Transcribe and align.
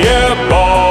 Yeah, 0.00 0.48
boy. 0.48 0.81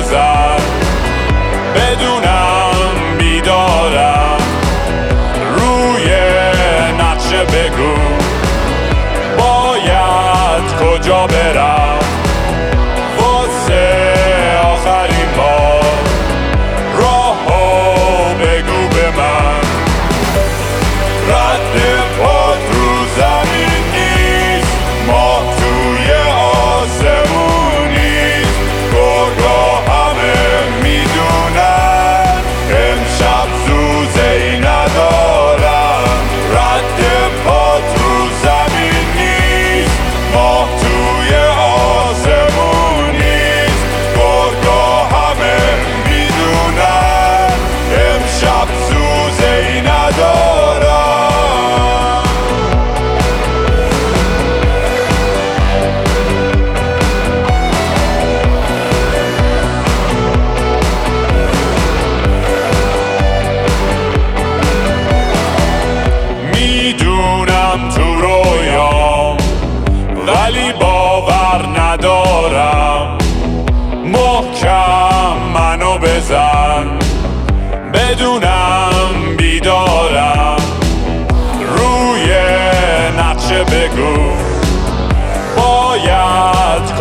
زد 0.00 0.62
بدونم 1.74 3.16
بیدارم. 3.18 4.38
روی 5.56 6.08
نقشه 6.98 7.44
بگو. 7.44 7.94
باید 9.38 10.76
کجا 10.80 11.26
برم؟ 11.26 11.81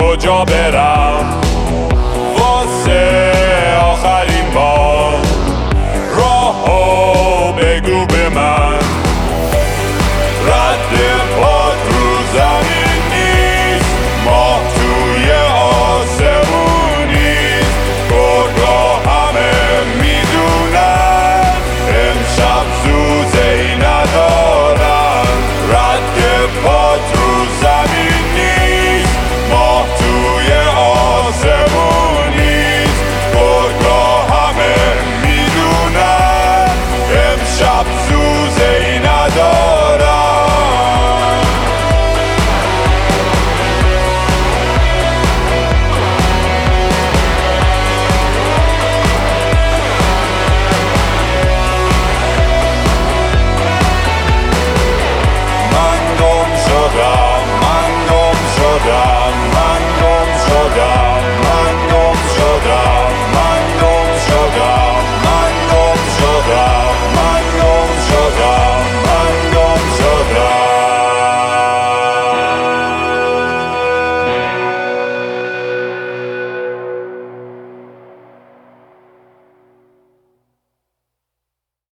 کجا 0.01 0.45
برم؟ 0.45 1.41
واسه 2.39 3.31
آخرین 3.81 4.53
بار. 4.55 5.13
راهو 6.17 7.53
بگو 7.53 8.05
به 8.05 8.29
من. 8.29 8.60